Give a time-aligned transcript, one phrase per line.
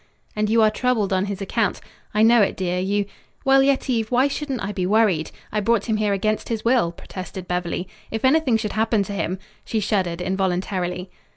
[0.35, 1.79] "And you are troubled on his account.
[2.11, 2.79] I know it, dear.
[2.79, 3.05] You"
[3.45, 5.29] "Well, Yetive, why shouldn't I be worried?
[5.51, 7.87] I brought him here against his will," protested Beverly.
[8.09, 11.11] "If anything should happen to him" she shuddered involuntarily.